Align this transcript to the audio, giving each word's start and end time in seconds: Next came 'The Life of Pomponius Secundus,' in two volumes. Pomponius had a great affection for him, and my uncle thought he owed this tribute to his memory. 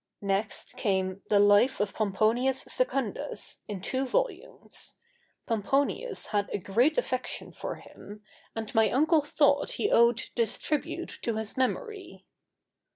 Next 0.23 0.77
came 0.77 1.21
'The 1.29 1.37
Life 1.37 1.79
of 1.79 1.93
Pomponius 1.93 2.61
Secundus,' 2.63 3.59
in 3.67 3.81
two 3.83 4.03
volumes. 4.07 4.95
Pomponius 5.45 6.29
had 6.31 6.49
a 6.51 6.57
great 6.57 6.97
affection 6.97 7.53
for 7.53 7.75
him, 7.75 8.23
and 8.55 8.73
my 8.73 8.89
uncle 8.89 9.21
thought 9.21 9.73
he 9.73 9.91
owed 9.91 10.23
this 10.35 10.57
tribute 10.57 11.19
to 11.21 11.35
his 11.35 11.55
memory. 11.55 12.25